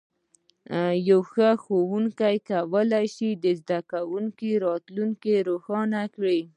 یو 1.09 1.19
ښه 1.31 1.49
ښوونکی 1.63 2.35
کولی 2.49 3.05
شي 3.15 3.29
د 3.43 3.45
زده 3.59 3.79
کوونکي 3.91 4.49
راتلونکی 4.65 5.35
روښانه 5.49 6.01
کړي. 6.15 6.41